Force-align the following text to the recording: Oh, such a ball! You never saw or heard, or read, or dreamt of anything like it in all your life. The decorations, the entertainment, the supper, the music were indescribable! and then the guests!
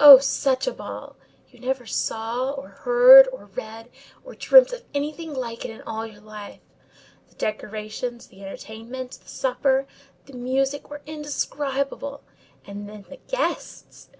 Oh, 0.00 0.18
such 0.18 0.66
a 0.66 0.72
ball! 0.72 1.14
You 1.48 1.60
never 1.60 1.86
saw 1.86 2.50
or 2.50 2.66
heard, 2.70 3.28
or 3.28 3.44
read, 3.54 3.88
or 4.24 4.34
dreamt 4.34 4.72
of 4.72 4.82
anything 4.94 5.32
like 5.32 5.64
it 5.64 5.70
in 5.70 5.80
all 5.82 6.04
your 6.04 6.20
life. 6.20 6.58
The 7.28 7.36
decorations, 7.36 8.26
the 8.26 8.42
entertainment, 8.44 9.12
the 9.22 9.28
supper, 9.28 9.86
the 10.26 10.32
music 10.32 10.90
were 10.90 11.02
indescribable! 11.06 12.24
and 12.66 12.88
then 12.88 13.04
the 13.08 13.18
guests! 13.28 14.10